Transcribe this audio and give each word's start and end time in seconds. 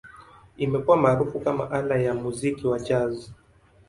Imekuwa 0.57 0.97
maarufu 0.97 1.39
kama 1.39 1.71
ala 1.71 1.95
ya 1.95 2.13
muziki 2.13 2.67
wa 2.67 2.79
Jazz. 2.79 3.29